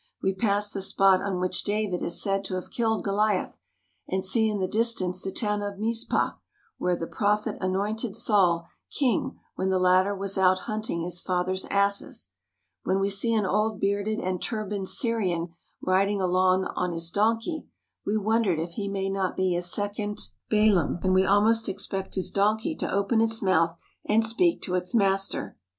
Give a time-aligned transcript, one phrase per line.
[0.19, 3.59] We pass the spot on which David is said to have killed Goliath,
[4.07, 6.31] and see in the distance the town of Mizpah,
[6.79, 12.31] where the Prophet anointed Saul king when the latter was out hunting his father's asses.
[12.81, 15.49] When we see an old bearded and turbaned Syrian
[15.83, 17.67] riding along on his donkey,
[18.03, 22.15] we won der if he may not be a second Balaam, and we almost expect
[22.15, 25.57] his donkey to open its mouth and speak to its master.